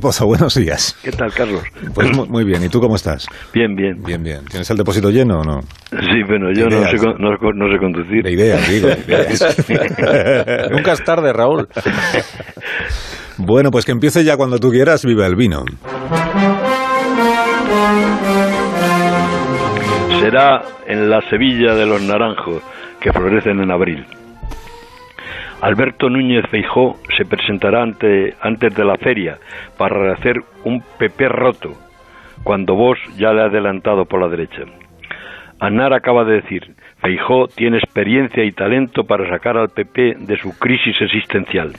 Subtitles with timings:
[0.00, 0.96] Pozo, buenos días.
[1.02, 1.62] ¿Qué tal, Carlos?
[1.94, 3.26] Pues mu- muy bien, ¿y tú cómo estás?
[3.52, 4.00] Bien, bien.
[4.04, 4.44] Bien, bien.
[4.44, 5.60] ¿Tienes el depósito lleno o no?
[5.90, 8.22] Sí, bueno, yo no sé, con- no, no sé conducir.
[8.22, 8.88] De ideas, digo.
[8.88, 9.56] de ideas.
[10.70, 11.68] Nunca es tarde, Raúl.
[13.38, 15.64] bueno, pues que empiece ya cuando tú quieras, viva el vino.
[20.20, 22.62] Será en la Sevilla de los naranjos
[23.00, 24.06] que florecen en abril.
[25.60, 29.38] Alberto Núñez Feijó se presentará ante, antes de la feria
[29.76, 31.72] para hacer un PP roto,
[32.44, 34.62] cuando vos ya le ha adelantado por la derecha.
[35.58, 40.56] Aznar acaba de decir, Feijó tiene experiencia y talento para sacar al PP de su
[40.56, 41.72] crisis existencial.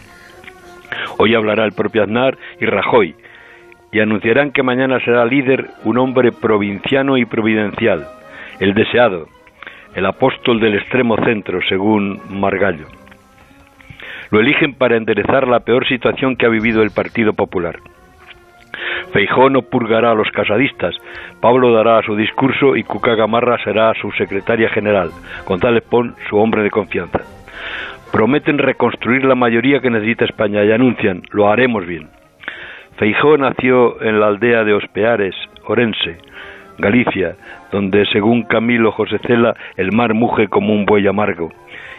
[1.18, 3.16] Hoy hablará el propio Aznar y Rajoy,
[3.94, 8.06] y anunciarán que mañana será líder un hombre provinciano y providencial,
[8.60, 9.28] el deseado,
[9.96, 12.99] el apóstol del extremo centro, según Margallo.
[14.32, 17.80] Lo eligen para enderezar la peor situación que ha vivido el Partido Popular.
[19.12, 20.96] Feijó no purgará a los casadistas,
[21.42, 25.10] Pablo dará su discurso y Cuca Gamarra será su secretaria general,
[25.48, 27.20] González Pons su hombre de confianza.
[28.12, 32.10] Prometen reconstruir la mayoría que necesita España y anuncian, lo haremos bien.
[32.98, 36.18] Feijó nació en la aldea de Ospeares, Orense,
[36.80, 37.36] Galicia,
[37.72, 41.52] donde según Camilo José Cela el mar muge como un buey amargo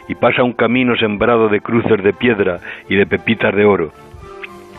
[0.08, 3.92] y pasa un camino sembrado de cruces de piedra y de pepitas de oro.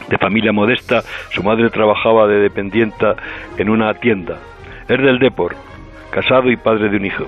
[0.09, 3.16] De familia modesta, su madre trabajaba de dependienta
[3.57, 4.39] en una tienda.
[4.89, 5.55] Es del Depor,
[6.11, 7.25] casado y padre de un hijo.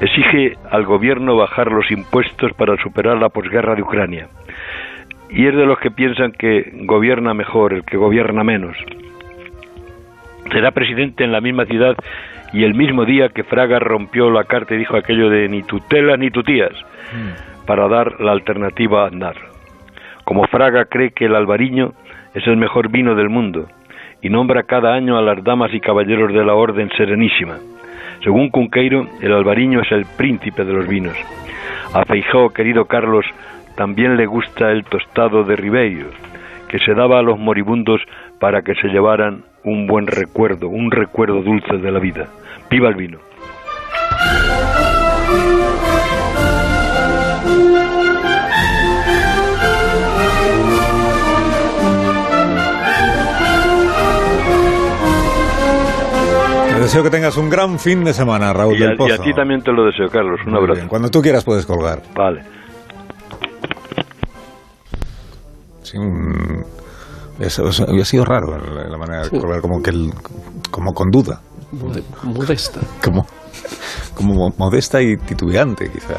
[0.00, 4.28] Exige al gobierno bajar los impuestos para superar la posguerra de Ucrania.
[5.30, 8.76] Y es de los que piensan que gobierna mejor el que gobierna menos.
[10.52, 11.96] Será presidente en la misma ciudad
[12.52, 16.16] y el mismo día que Fraga rompió la carta y dijo aquello de ni tutela
[16.16, 16.72] ni tutías
[17.66, 19.36] para dar la alternativa a Aznar.
[20.24, 21.92] Como Fraga cree que el albariño
[22.34, 23.66] es el mejor vino del mundo
[24.22, 27.56] y nombra cada año a las damas y caballeros de la Orden Serenísima.
[28.24, 31.16] Según Cunqueiro, el albariño es el príncipe de los vinos.
[31.94, 33.24] A Feijó, querido Carlos,
[33.76, 36.08] también le gusta el tostado de Ribeiro,
[36.68, 38.00] que se daba a los moribundos
[38.40, 42.28] para que se llevaran un buen recuerdo, un recuerdo dulce de la vida.
[42.70, 43.18] ¡Viva el vino!
[56.74, 59.14] Te deseo que tengas un gran fin de semana, Raúl Y a, del y Pozo.
[59.14, 60.38] a ti también te lo deseo, Carlos.
[60.46, 60.74] Un Muy abrazo.
[60.76, 60.88] bien.
[60.88, 62.02] Cuando tú quieras puedes colgar.
[62.14, 62.42] Vale.
[65.82, 66.64] Sí, un-
[67.38, 70.12] Eso, eso había sido raro la, la manera de colgar, como que el-
[70.70, 71.40] como con duda,
[71.72, 72.80] Mode- Modesta.
[73.04, 73.26] como,
[74.14, 76.18] como modesta y titubeante, quizá.